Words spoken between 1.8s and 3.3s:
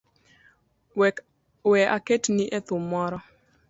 aketni e thum moro.